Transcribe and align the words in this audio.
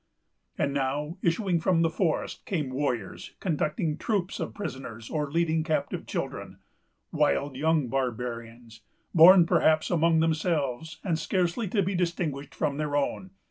And 0.57 0.73
now, 0.73 1.19
issuing 1.21 1.59
from 1.59 1.83
the 1.83 1.89
forest, 1.91 2.43
came 2.47 2.71
warriors, 2.71 3.35
conducting 3.39 3.99
troops 3.99 4.39
of 4.39 4.55
prisoners, 4.55 5.11
or 5.11 5.29
leading 5.31 5.63
captive 5.63 6.07
children,——wild 6.07 7.55
young 7.55 7.87
barbarians, 7.87 8.81
born 9.13 9.45
perhaps 9.45 9.91
among 9.91 10.19
themselves, 10.19 10.99
and 11.03 11.19
scarcely 11.19 11.67
to 11.67 11.83
be 11.83 11.93
distinguished 11.93 12.55
from 12.55 12.77
their 12.77 12.95
own. 12.95 13.29